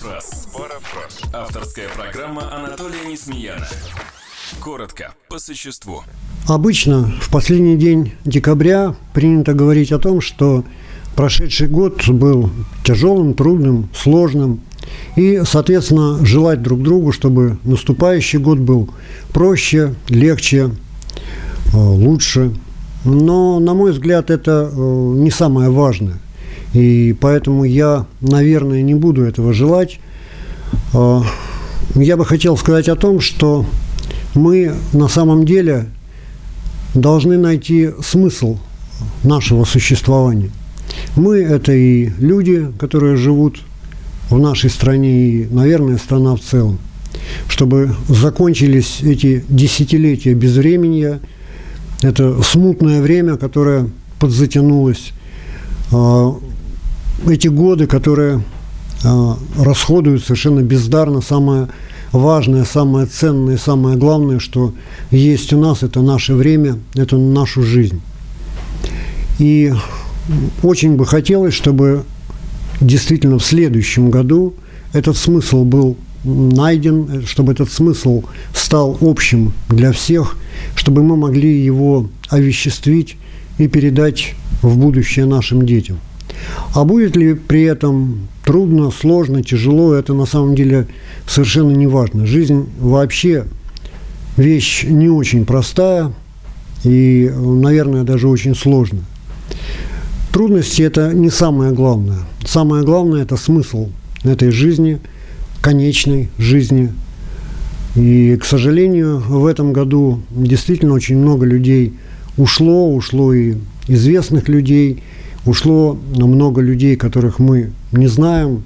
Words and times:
фраз. 0.00 0.48
Авторская 1.32 1.88
программа 1.94 2.54
Анатолия 2.54 3.04
Несмеяна. 3.06 3.66
Коротко, 4.58 5.12
по 5.28 5.38
существу. 5.38 6.02
Обычно 6.48 7.12
в 7.20 7.30
последний 7.30 7.76
день 7.76 8.14
декабря 8.24 8.94
принято 9.12 9.52
говорить 9.52 9.92
о 9.92 9.98
том, 9.98 10.22
что 10.22 10.64
прошедший 11.16 11.68
год 11.68 12.08
был 12.08 12.50
тяжелым, 12.82 13.34
трудным, 13.34 13.90
сложным. 13.94 14.60
И, 15.16 15.42
соответственно, 15.44 16.24
желать 16.24 16.62
друг 16.62 16.82
другу, 16.82 17.12
чтобы 17.12 17.58
наступающий 17.64 18.38
год 18.38 18.58
был 18.58 18.88
проще, 19.32 19.94
легче, 20.08 20.70
э, 21.72 21.76
лучше. 21.76 22.54
Но, 23.04 23.60
на 23.60 23.74
мой 23.74 23.92
взгляд, 23.92 24.30
это 24.30 24.70
э, 24.72 24.76
не 24.76 25.30
самое 25.30 25.68
важное– 25.68 26.18
и 26.72 27.16
поэтому 27.20 27.64
я, 27.64 28.06
наверное, 28.20 28.82
не 28.82 28.94
буду 28.94 29.22
этого 29.22 29.52
желать. 29.52 29.98
А, 30.92 31.22
я 31.94 32.16
бы 32.16 32.24
хотел 32.24 32.56
сказать 32.56 32.88
о 32.88 32.96
том, 32.96 33.20
что 33.20 33.66
мы 34.34 34.74
на 34.92 35.08
самом 35.08 35.44
деле 35.44 35.86
должны 36.94 37.38
найти 37.38 37.90
смысл 38.02 38.58
нашего 39.24 39.64
существования. 39.64 40.50
Мы– 41.16 41.38
это 41.38 41.72
и 41.72 42.10
люди, 42.18 42.66
которые 42.78 43.16
живут 43.16 43.60
в 44.28 44.38
нашей 44.38 44.70
стране, 44.70 45.28
и, 45.28 45.46
наверное, 45.50 45.98
страна 45.98 46.36
в 46.36 46.40
целом. 46.40 46.78
Чтобы 47.48 47.94
закончились 48.08 49.00
эти 49.02 49.44
десятилетия 49.48 50.34
безвременья, 50.34 51.20
это 52.02 52.40
смутное 52.42 53.02
время, 53.02 53.36
которое 53.36 53.88
подзатянулось, 54.18 55.12
а, 55.90 56.34
эти 57.28 57.48
годы, 57.48 57.86
которые 57.86 58.42
э, 59.04 59.34
расходуют 59.58 60.22
совершенно 60.22 60.60
бездарно, 60.60 61.20
самое 61.20 61.68
важное, 62.12 62.64
самое 62.64 63.06
ценное, 63.06 63.56
самое 63.56 63.96
главное, 63.96 64.38
что 64.38 64.74
есть 65.10 65.52
у 65.52 65.58
нас, 65.58 65.82
это 65.82 66.00
наше 66.02 66.34
время, 66.34 66.78
это 66.94 67.16
нашу 67.16 67.62
жизнь. 67.62 68.00
И 69.38 69.72
очень 70.62 70.96
бы 70.96 71.06
хотелось, 71.06 71.54
чтобы 71.54 72.04
действительно 72.80 73.38
в 73.38 73.44
следующем 73.44 74.10
году 74.10 74.54
этот 74.92 75.16
смысл 75.16 75.64
был 75.64 75.96
найден, 76.24 77.24
чтобы 77.26 77.52
этот 77.52 77.72
смысл 77.72 78.24
стал 78.54 78.98
общим 79.00 79.52
для 79.68 79.92
всех, 79.92 80.36
чтобы 80.76 81.02
мы 81.02 81.16
могли 81.16 81.62
его 81.62 82.08
овеществить 82.28 83.16
и 83.58 83.68
передать 83.68 84.34
в 84.62 84.76
будущее 84.76 85.26
нашим 85.26 85.64
детям. 85.64 85.98
А 86.72 86.84
будет 86.84 87.16
ли 87.16 87.34
при 87.34 87.62
этом 87.62 88.28
трудно, 88.44 88.90
сложно, 88.90 89.42
тяжело, 89.42 89.92
это 89.92 90.14
на 90.14 90.24
самом 90.24 90.54
деле 90.54 90.86
совершенно 91.26 91.72
не 91.72 91.88
важно. 91.88 92.26
Жизнь 92.26 92.68
вообще 92.78 93.44
вещь 94.36 94.84
не 94.84 95.08
очень 95.08 95.44
простая 95.44 96.12
и, 96.84 97.30
наверное, 97.36 98.04
даже 98.04 98.28
очень 98.28 98.54
сложная. 98.54 99.02
Трудности– 100.32 100.82
это 100.82 101.12
не 101.12 101.28
самое 101.28 101.72
главное. 101.72 102.20
Самое 102.46 102.84
главное– 102.84 103.22
это 103.24 103.36
смысл 103.36 103.88
этой 104.22 104.52
жизни, 104.52 105.00
конечной 105.60 106.30
жизни. 106.38 106.92
И, 107.96 108.38
к 108.40 108.44
сожалению, 108.44 109.18
в 109.18 109.44
этом 109.46 109.72
году 109.72 110.22
действительно 110.30 110.94
очень 110.94 111.18
много 111.18 111.44
людей 111.44 111.94
ушло, 112.36 112.94
ушло 112.94 113.32
и 113.34 113.56
известных 113.88 114.48
людей– 114.48 115.02
Ушло 115.46 115.98
много 116.14 116.60
людей, 116.60 116.96
которых 116.96 117.38
мы 117.38 117.72
не 117.92 118.08
знаем, 118.08 118.62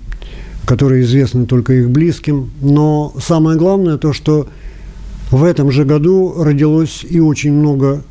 которые 0.67 1.03
известны 1.03 1.47
только 1.47 1.73
их 1.75 1.91
близким. 1.91 2.51
Но 2.61 3.15
самое 3.21 3.57
главное 3.57 3.97
то, 3.97 4.13
что 4.13 4.49
в 5.31 5.45
этом 5.45 5.71
же 5.71 5.85
году 5.85 6.43
родилось 6.43 7.05
и 7.09 7.21
очень 7.21 7.53
много 7.53 8.03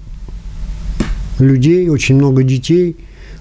людей, 1.39 1.89
очень 1.89 2.15
много 2.15 2.43
детей, 2.43 2.95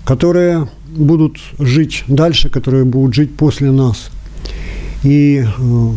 которые 0.05 0.69
будут 0.97 1.39
жить 1.59 2.05
дальше, 2.09 2.49
которые 2.49 2.85
будут 2.85 3.15
жить 3.15 3.37
после 3.37 3.71
нас. 3.71 4.11
И 5.05 5.45
э, 5.45 5.91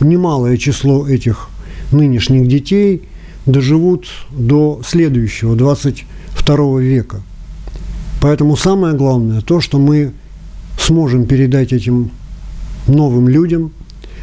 немалое 0.00 0.56
число 0.56 1.06
этих 1.06 1.48
нынешних 1.92 2.48
детей 2.48 3.02
доживут 3.46 4.06
до 4.30 4.80
следующего, 4.84 5.56
22 5.56 6.80
века. 6.80 7.22
Поэтому 8.20 8.56
самое 8.56 8.94
главное 8.94 9.40
то, 9.40 9.60
что 9.60 9.78
мы 9.78 10.12
сможем 10.78 11.26
передать 11.26 11.72
этим 11.72 12.10
новым 12.86 13.28
людям, 13.28 13.72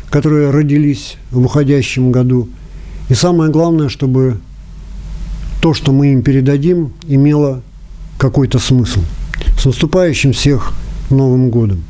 которые 0.09 0.49
родились 0.49 1.17
в 1.31 1.45
уходящем 1.45 2.11
году. 2.11 2.49
И 3.09 3.13
самое 3.13 3.51
главное, 3.51 3.89
чтобы 3.89 4.39
то, 5.61 5.73
что 5.73 5.91
мы 5.91 6.13
им 6.13 6.23
передадим, 6.23 6.93
имело 7.07 7.61
какой-то 8.17 8.59
смысл. 8.59 9.01
С 9.57 9.65
наступающим 9.65 10.33
всех 10.33 10.73
Новым 11.09 11.49
годом! 11.51 11.83